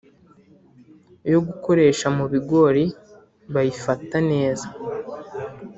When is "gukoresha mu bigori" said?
1.47-2.85